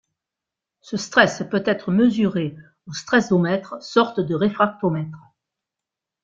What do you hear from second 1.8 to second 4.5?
mesuré au stressomètre, sorte de